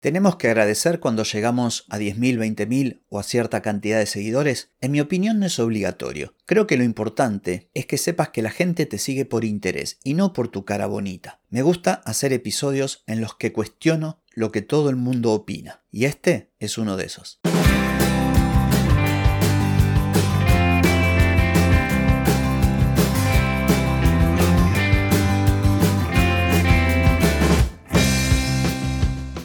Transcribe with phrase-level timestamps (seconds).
[0.00, 4.70] ¿Tenemos que agradecer cuando llegamos a 10.000, 20.000 o a cierta cantidad de seguidores?
[4.80, 6.34] En mi opinión no es obligatorio.
[6.46, 10.14] Creo que lo importante es que sepas que la gente te sigue por interés y
[10.14, 11.42] no por tu cara bonita.
[11.50, 15.82] Me gusta hacer episodios en los que cuestiono lo que todo el mundo opina.
[15.90, 17.38] Y este es uno de esos.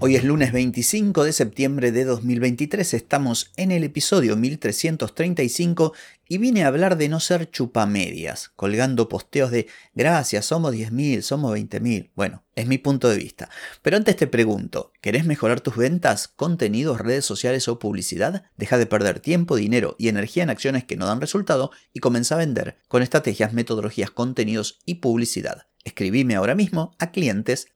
[0.00, 5.92] Hoy es lunes 25 de septiembre de 2023, estamos en el episodio 1335
[6.28, 11.52] y vine a hablar de no ser chupamedias, colgando posteos de gracias, somos 10.000, somos
[11.58, 12.10] 20.000.
[12.14, 13.50] Bueno, es mi punto de vista.
[13.82, 18.44] Pero antes te pregunto, ¿querés mejorar tus ventas, contenidos, redes sociales o publicidad?
[18.56, 22.36] Deja de perder tiempo, dinero y energía en acciones que no dan resultado y comienza
[22.36, 25.67] a vender con estrategias, metodologías, contenidos y publicidad.
[25.88, 27.68] Escribime ahora mismo a clientes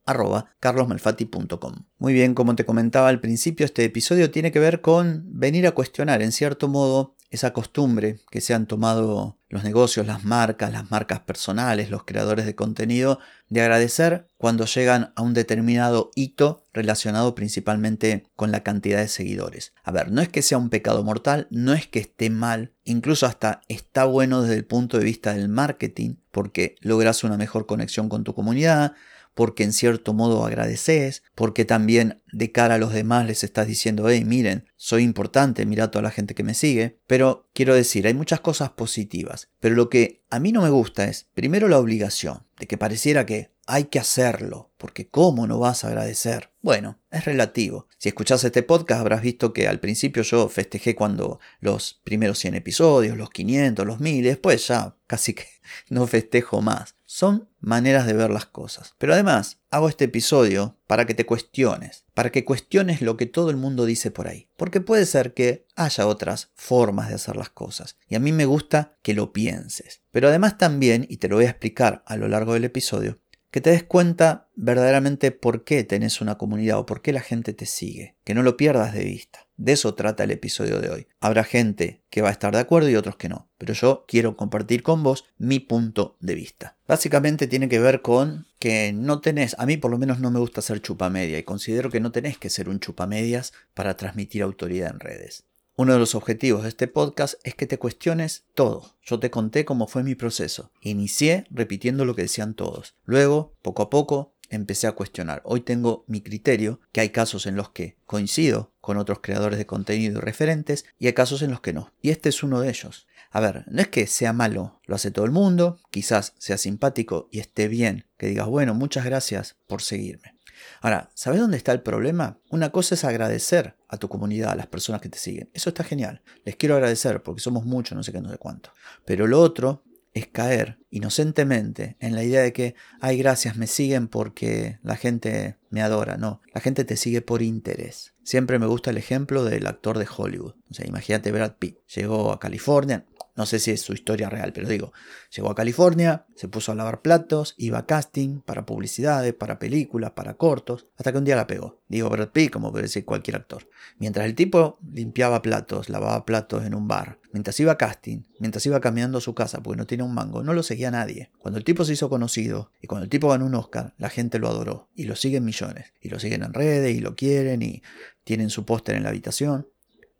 [1.99, 5.73] Muy bien, como te comentaba al principio, este episodio tiene que ver con venir a
[5.73, 10.91] cuestionar en cierto modo esa costumbre que se han tomado los negocios, las marcas, las
[10.91, 13.19] marcas personales, los creadores de contenido,
[13.51, 19.75] de agradecer cuando llegan a un determinado hito relacionado principalmente con la cantidad de seguidores.
[19.85, 23.27] A ver, no es que sea un pecado mortal, no es que esté mal, incluso
[23.27, 28.09] hasta está bueno desde el punto de vista del marketing, porque logras una mejor conexión
[28.09, 28.95] con tu comunidad,
[29.35, 34.09] porque en cierto modo agradeces, porque también de cara a los demás les estás diciendo,
[34.09, 36.99] hey, miren, soy importante, mira a toda la gente que me sigue.
[37.07, 41.05] Pero quiero decir, hay muchas cosas positivas, pero lo que a mí no me gusta
[41.05, 45.85] es, primero, la obligación, de que pareciera que hay que hacerlo, porque ¿cómo no vas
[45.85, 46.51] a agradecer?
[46.63, 47.87] Bueno, es relativo.
[47.99, 52.57] Si escuchas este podcast habrás visto que al principio yo festejé cuando los primeros 100
[52.57, 55.47] episodios, los 500, los 1000, después ya casi que
[55.89, 56.97] no festejo más.
[57.15, 58.95] Son maneras de ver las cosas.
[58.97, 63.51] Pero además, hago este episodio para que te cuestiones, para que cuestiones lo que todo
[63.51, 64.49] el mundo dice por ahí.
[64.57, 67.99] Porque puede ser que haya otras formas de hacer las cosas.
[68.09, 70.01] Y a mí me gusta que lo pienses.
[70.11, 73.21] Pero además también, y te lo voy a explicar a lo largo del episodio,
[73.53, 77.53] que te des cuenta verdaderamente por qué tenés una comunidad o por qué la gente
[77.53, 79.47] te sigue, que no lo pierdas de vista.
[79.59, 81.07] De eso trata el episodio de hoy.
[81.21, 84.39] Habrá gente que va a estar de acuerdo y otros que no, pero yo quiero
[84.39, 86.79] compartir con vos mi punto de vista.
[86.89, 90.41] Básicamente tiene que ver con que no tenés, a mí por lo menos no me
[90.41, 94.91] gusta ser chupamedia y considero que no tenés que ser un chupamedias para transmitir autoridad
[94.91, 95.45] en redes.
[95.75, 98.95] Uno de los objetivos de este podcast es que te cuestiones todo.
[99.03, 100.71] Yo te conté cómo fue mi proceso.
[100.83, 102.95] Inicié repitiendo lo que decían todos.
[103.07, 105.41] Luego, poco a poco, empecé a cuestionar.
[105.47, 109.65] Hoy tengo mi criterio, que hay casos en los que coincido con otros creadores de
[109.65, 111.91] contenido y referentes, y hay casos en los que no.
[112.03, 113.07] Y este es uno de ellos.
[113.31, 117.31] A ver, no es que sea malo, lo hace todo el mundo, quizás sea simpático
[117.33, 120.35] y esté bien que digas, bueno, muchas gracias por seguirme.
[120.81, 122.39] Ahora, ¿sabes dónde está el problema?
[122.51, 125.51] Una cosa es agradecer a tu comunidad, a las personas que te siguen.
[125.53, 126.23] Eso está genial.
[126.45, 128.71] Les quiero agradecer porque somos muchos, no sé qué, no sé cuánto.
[129.05, 129.85] Pero lo otro
[130.15, 135.57] es caer inocentemente en la idea de que, ay, gracias, me siguen porque la gente
[135.71, 136.17] me adora.
[136.17, 138.15] No, la gente te sigue por interés.
[138.23, 140.55] Siempre me gusta el ejemplo del actor de Hollywood.
[140.71, 141.79] O sea, imagínate Brad Pitt.
[141.95, 144.93] Llegó a California, no sé si es su historia real, pero digo,
[145.35, 150.11] llegó a California, se puso a lavar platos, iba a casting para publicidades, para películas,
[150.11, 151.81] para cortos, hasta que un día la pegó.
[151.89, 153.69] Digo Brad Pitt, como puede decir cualquier actor.
[153.99, 158.65] Mientras el tipo limpiaba platos, lavaba platos en un bar, mientras iba a casting, mientras
[158.67, 161.31] iba caminando a su casa porque no tiene un mango, no lo seguía nadie.
[161.39, 164.39] Cuando el tipo se hizo conocido y cuando el tipo ganó un Oscar, la gente
[164.39, 165.93] lo adoró y lo siguen millones.
[166.01, 167.83] Y lo siguen en redes y lo quieren y
[168.25, 169.69] tienen su póster en la habitación.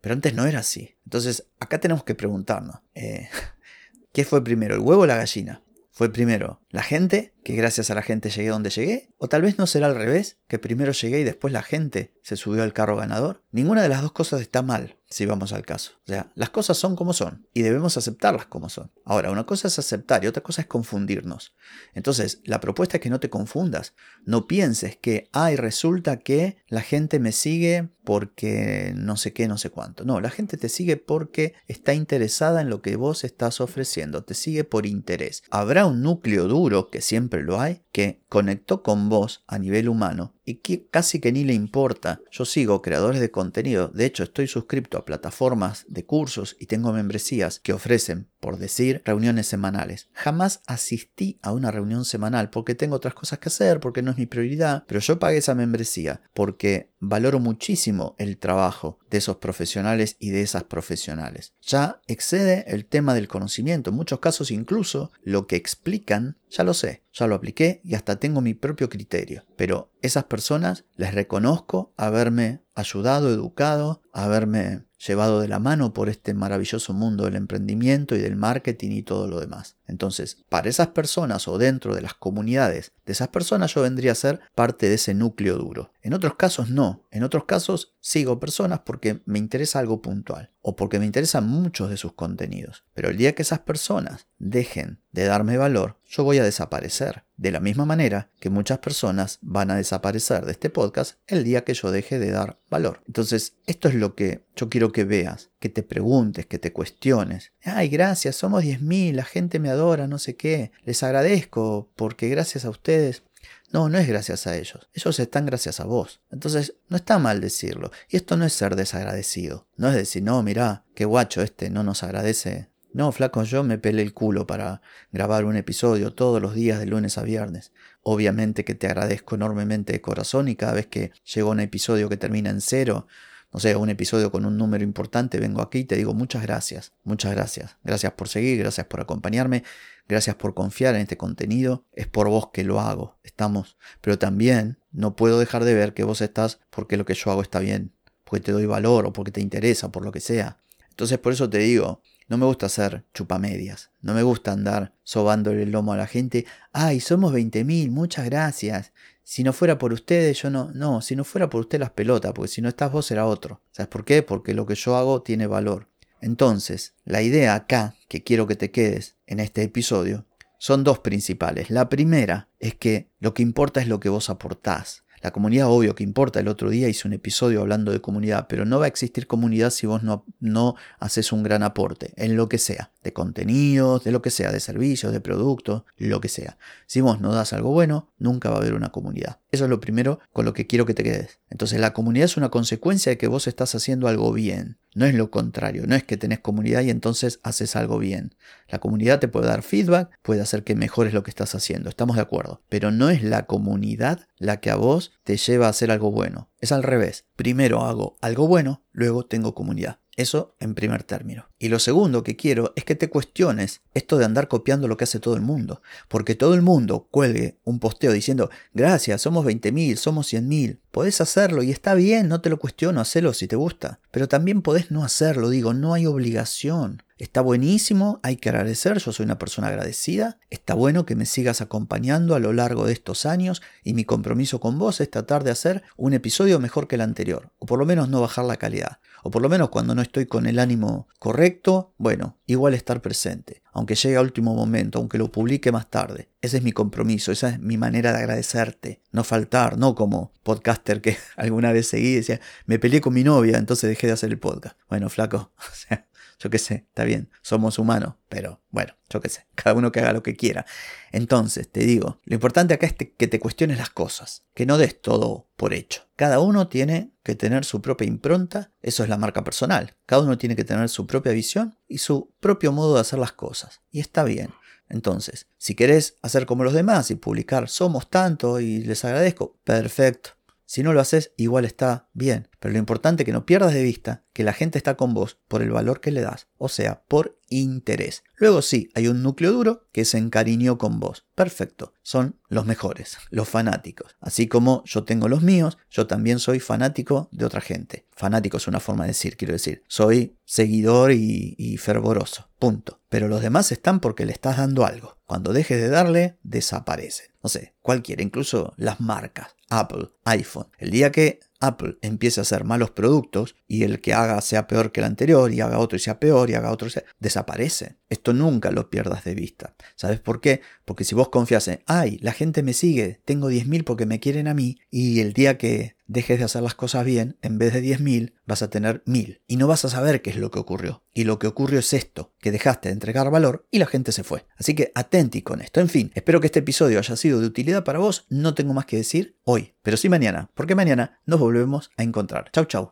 [0.03, 0.97] Pero antes no era así.
[1.05, 3.29] Entonces, acá tenemos que preguntarnos, eh,
[4.11, 5.63] ¿qué fue primero, el huevo o la gallina?
[5.91, 9.13] ¿Fue primero la gente, que gracias a la gente llegué donde llegué?
[9.17, 12.37] ¿O tal vez no será al revés, que primero llegué y después la gente se
[12.37, 13.43] subió al carro ganador?
[13.51, 15.91] Ninguna de las dos cosas está mal si vamos al caso.
[16.05, 18.91] O sea, las cosas son como son y debemos aceptarlas como son.
[19.05, 21.53] Ahora, una cosa es aceptar y otra cosa es confundirnos.
[21.93, 23.93] Entonces, la propuesta es que no te confundas.
[24.25, 29.57] No pienses que, ay, resulta que la gente me sigue porque no sé qué, no
[29.57, 30.03] sé cuánto.
[30.03, 34.23] No, la gente te sigue porque está interesada en lo que vos estás ofreciendo.
[34.23, 35.43] Te sigue por interés.
[35.51, 40.33] Habrá un núcleo duro, que siempre lo hay, que conectó con vos a nivel humano
[40.45, 42.19] y que casi que ni le importa.
[42.31, 46.91] Yo sigo creadores de contenido, de hecho estoy suscrito a plataformas de cursos y tengo
[46.91, 50.09] membresías que ofrecen, por decir, reuniones semanales.
[50.13, 54.17] Jamás asistí a una reunión semanal porque tengo otras cosas que hacer, porque no es
[54.17, 60.15] mi prioridad, pero yo pagué esa membresía porque valoro muchísimo el trabajo de esos profesionales
[60.19, 61.53] y de esas profesionales.
[61.61, 66.73] Ya excede el tema del conocimiento, en muchos casos incluso lo que explican, ya lo
[66.73, 71.93] sé, ya lo apliqué y hasta tengo mi propio criterio, pero esas personas les reconozco
[71.97, 78.19] haberme ayudado, educado, haberme llevado de la mano por este maravilloso mundo del emprendimiento y
[78.19, 79.75] del marketing y todo lo demás.
[79.85, 84.15] Entonces, para esas personas o dentro de las comunidades de esas personas yo vendría a
[84.15, 85.91] ser parte de ese núcleo duro.
[86.03, 90.75] En otros casos no, en otros casos sigo personas porque me interesa algo puntual o
[90.75, 92.83] porque me interesan muchos de sus contenidos.
[92.93, 97.23] Pero el día que esas personas dejen de darme valor, yo voy a desaparecer.
[97.37, 101.63] De la misma manera que muchas personas van a desaparecer de este podcast el día
[101.63, 103.01] que yo deje de dar valor.
[103.07, 107.53] Entonces, esto es lo que yo quiero que veas, que te preguntes, que te cuestiones.
[107.63, 110.71] Ay, gracias, somos 10.000, la gente me adora, no sé qué.
[110.83, 113.23] Les agradezco porque gracias a ustedes
[113.71, 114.87] no, no es gracias a ellos.
[114.93, 116.21] Ellos están gracias a vos.
[116.31, 117.91] Entonces, no está mal decirlo.
[118.07, 119.67] Y esto no es ser desagradecido.
[119.77, 122.69] No es decir, no, mirá, qué guacho este no nos agradece.
[122.93, 124.81] No, flaco, yo me pelé el culo para
[125.11, 127.71] grabar un episodio todos los días de lunes a viernes.
[128.03, 132.17] Obviamente que te agradezco enormemente de corazón y cada vez que llega un episodio que
[132.17, 133.07] termina en cero,
[133.53, 136.91] no sé, un episodio con un número importante, vengo aquí y te digo muchas gracias,
[137.03, 137.77] muchas gracias.
[137.83, 139.63] Gracias por seguir, gracias por acompañarme,
[140.07, 141.85] gracias por confiar en este contenido.
[141.93, 143.77] Es por vos que lo hago, estamos.
[144.01, 147.43] Pero también no puedo dejar de ver que vos estás porque lo que yo hago
[147.43, 150.57] está bien, porque te doy valor o porque te interesa, por lo que sea.
[150.89, 155.61] Entonces por eso te digo, no me gusta hacer chupamedias, no me gusta andar sobándole
[155.61, 156.47] el lomo a la gente.
[156.71, 158.93] Ay, somos 20.000, muchas gracias.
[159.23, 162.33] Si no fuera por ustedes, yo no, no, si no fuera por usted las pelotas,
[162.33, 163.61] porque si no estás vos será otro.
[163.71, 164.21] ¿Sabes por qué?
[164.21, 165.87] Porque lo que yo hago tiene valor.
[166.21, 170.25] Entonces, la idea acá, que quiero que te quedes en este episodio,
[170.57, 171.69] son dos principales.
[171.69, 175.03] La primera es que lo que importa es lo que vos aportás.
[175.23, 176.41] La comunidad, obvio que importa.
[176.41, 179.69] El otro día hice un episodio hablando de comunidad, pero no va a existir comunidad
[179.69, 184.11] si vos no, no haces un gran aporte, en lo que sea, de contenidos, de
[184.11, 186.57] lo que sea, de servicios, de productos, lo que sea.
[186.87, 189.39] Si vos no das algo bueno, nunca va a haber una comunidad.
[189.49, 191.39] Eso es lo primero con lo que quiero que te quedes.
[191.49, 194.77] Entonces la comunidad es una consecuencia de que vos estás haciendo algo bien.
[194.95, 198.35] No es lo contrario, no es que tenés comunidad y entonces haces algo bien.
[198.67, 202.15] La comunidad te puede dar feedback, puede hacer que mejores lo que estás haciendo, estamos
[202.15, 202.61] de acuerdo.
[202.69, 206.51] Pero no es la comunidad la que a vos te lleva a hacer algo bueno.
[206.59, 207.25] Es al revés.
[207.35, 209.99] Primero hago algo bueno, luego tengo comunidad.
[210.15, 211.49] Eso en primer término.
[211.57, 215.05] Y lo segundo que quiero es que te cuestiones esto de andar copiando lo que
[215.05, 215.81] hace todo el mundo.
[216.07, 220.79] Porque todo el mundo cuelgue un posteo diciendo, gracias, somos 20.000, somos 100.000.
[220.91, 223.99] Podés hacerlo y está bien, no te lo cuestiono, hacelo si te gusta.
[224.11, 227.01] Pero también podés no hacerlo, digo, no hay obligación.
[227.23, 230.39] Está buenísimo, hay que agradecer, yo soy una persona agradecida.
[230.49, 234.59] Está bueno que me sigas acompañando a lo largo de estos años y mi compromiso
[234.59, 237.85] con vos es tratar de hacer un episodio mejor que el anterior, o por lo
[237.85, 241.07] menos no bajar la calidad, o por lo menos cuando no estoy con el ánimo
[241.17, 246.27] correcto, bueno, igual estar presente, aunque llegue a último momento, aunque lo publique más tarde.
[246.41, 250.99] Ese es mi compromiso, esa es mi manera de agradecerte, no faltar, no como podcaster
[250.99, 254.29] que alguna vez seguí y decía, me peleé con mi novia, entonces dejé de hacer
[254.29, 254.77] el podcast.
[254.89, 255.53] Bueno, flaco,
[256.39, 259.99] yo qué sé, está bien, somos humanos, pero bueno, yo qué sé, cada uno que
[259.99, 260.65] haga lo que quiera.
[261.11, 265.01] Entonces, te digo, lo importante acá es que te cuestiones las cosas, que no des
[265.01, 266.03] todo por hecho.
[266.15, 269.95] Cada uno tiene que tener su propia impronta, eso es la marca personal.
[270.05, 273.31] Cada uno tiene que tener su propia visión y su propio modo de hacer las
[273.31, 273.81] cosas.
[273.91, 274.53] Y está bien.
[274.89, 280.31] Entonces, si querés hacer como los demás y publicar somos tanto y les agradezco, perfecto.
[280.65, 282.47] Si no lo haces, igual está bien.
[282.63, 285.37] Pero lo importante es que no pierdas de vista que la gente está con vos
[285.49, 288.23] por el valor que le das, o sea, por interés.
[288.37, 291.25] Luego sí, hay un núcleo duro que se encariñó con vos.
[291.35, 294.15] Perfecto, son los mejores, los fanáticos.
[294.21, 298.07] Así como yo tengo los míos, yo también soy fanático de otra gente.
[298.11, 303.01] Fanático es una forma de decir, quiero decir, soy seguidor y, y fervoroso, punto.
[303.09, 305.17] Pero los demás están porque le estás dando algo.
[305.25, 307.27] Cuando dejes de darle, desaparecen.
[307.43, 310.67] No sé, cualquiera, incluso las marcas, Apple, iPhone.
[310.77, 314.91] El día que Apple empiece a hacer malos productos y el que haga sea peor
[314.91, 317.97] que el anterior y haga otro y sea peor y haga otro, sea, desaparece.
[318.09, 319.73] Esto nunca lo pierdas de vista.
[319.95, 320.61] ¿Sabes por qué?
[320.83, 324.47] Porque si vos confías en, ay, la gente me sigue, tengo 10.000 porque me quieren
[324.47, 327.83] a mí, y el día que dejes de hacer las cosas bien, en vez de
[327.83, 329.41] 10.000 vas a tener 1.000.
[329.47, 331.03] Y no vas a saber qué es lo que ocurrió.
[331.13, 334.23] Y lo que ocurrió es esto, que dejaste de entregar valor y la gente se
[334.23, 334.45] fue.
[334.57, 335.79] Así que atenti con esto.
[335.79, 338.25] En fin, espero que este episodio haya sido de utilidad para vos.
[338.29, 342.49] No tengo más que decir hoy, pero sí mañana, porque mañana nos volvemos a encontrar.
[342.51, 342.91] Chau, chau.